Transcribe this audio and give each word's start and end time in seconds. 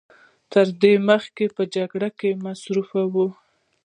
تر 0.51 0.67
دې 0.81 0.93
مخکې 1.09 1.45
به 1.49 1.53
په 1.57 1.63
جګړو 1.75 2.09
کې 2.19 2.29
مصروف 2.45 2.89
و. 3.13 3.15